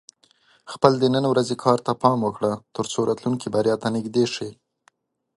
خپل 0.71 0.91
د 0.99 1.03
نن 1.15 1.23
ورځې 1.31 1.55
کار 1.63 1.79
ته 1.85 1.91
پام 2.03 2.19
وکړه، 2.23 2.51
ترڅو 2.75 2.99
راتلونکې 3.09 3.47
بریا 3.55 3.75
ته 3.83 3.87
نږدې 3.95 4.25
شې. 4.33 4.49